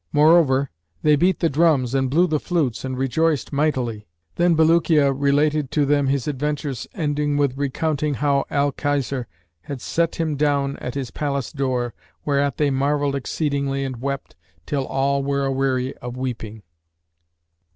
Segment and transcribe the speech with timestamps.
[0.11, 0.71] Moreover,
[1.03, 4.07] they beat the drums and blew the flutes and rejoiced mightily.
[4.35, 9.27] Then Bulukiya related to them his adventures ending with recounting how Al Khizr
[9.65, 11.93] had set him down at his palace door,
[12.25, 14.35] whereat they marvelled exceedingly and wept,
[14.65, 16.63] till all were a weary of weeping."